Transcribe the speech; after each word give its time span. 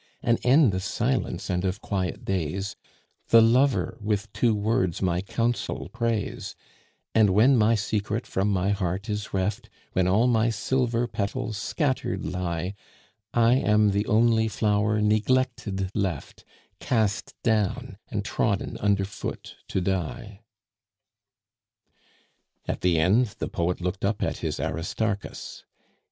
An 0.23 0.37
end 0.43 0.73
of 0.73 0.81
silence 0.81 1.47
and 1.47 1.63
of 1.63 1.79
quiet 1.79 2.25
days, 2.25 2.75
The 3.27 3.39
Lover 3.39 3.99
with 4.01 4.33
two 4.33 4.55
words 4.55 4.99
my 4.99 5.21
counsel 5.21 5.89
prays; 5.89 6.55
And 7.13 7.29
when 7.29 7.55
my 7.55 7.75
secret 7.75 8.25
from 8.25 8.49
my 8.49 8.69
heart 8.71 9.11
is 9.11 9.31
reft, 9.31 9.69
When 9.93 10.07
all 10.07 10.25
my 10.25 10.49
silver 10.49 11.05
petals 11.05 11.57
scattered 11.57 12.25
lie, 12.25 12.73
I 13.31 13.53
am 13.57 13.91
the 13.91 14.07
only 14.07 14.47
flower 14.47 14.99
neglected 15.01 15.91
left, 15.93 16.45
Cast 16.79 17.35
down 17.43 17.99
and 18.09 18.25
trodden 18.25 18.79
under 18.79 19.05
foot 19.05 19.57
to 19.67 19.81
die. 19.81 20.41
At 22.67 22.81
the 22.81 22.97
end, 22.97 23.35
the 23.37 23.47
poet 23.47 23.79
looked 23.79 24.03
up 24.03 24.23
at 24.23 24.37
his 24.37 24.59
Aristarchus. 24.59 25.63